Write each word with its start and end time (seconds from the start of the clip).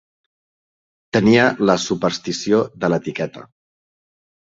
Tenia 1.19 1.45
la 1.71 1.77
superstició 1.85 2.65
de 2.83 2.93
l'etiqueta. 2.93 3.49